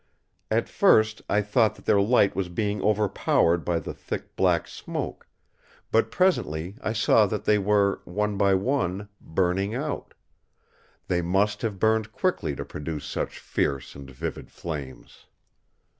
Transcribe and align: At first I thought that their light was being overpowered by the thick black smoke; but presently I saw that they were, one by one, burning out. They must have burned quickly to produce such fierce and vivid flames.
At 0.49 0.67
first 0.67 1.21
I 1.29 1.43
thought 1.43 1.75
that 1.75 1.85
their 1.85 2.01
light 2.01 2.35
was 2.35 2.49
being 2.49 2.81
overpowered 2.81 3.63
by 3.63 3.77
the 3.77 3.93
thick 3.93 4.35
black 4.35 4.67
smoke; 4.67 5.27
but 5.91 6.09
presently 6.09 6.75
I 6.81 6.91
saw 6.91 7.27
that 7.27 7.45
they 7.45 7.59
were, 7.59 8.01
one 8.05 8.35
by 8.35 8.55
one, 8.55 9.09
burning 9.21 9.75
out. 9.75 10.15
They 11.07 11.21
must 11.21 11.61
have 11.61 11.77
burned 11.79 12.11
quickly 12.11 12.55
to 12.55 12.65
produce 12.65 13.05
such 13.05 13.37
fierce 13.37 13.93
and 13.93 14.09
vivid 14.09 14.49
flames. 14.49 15.27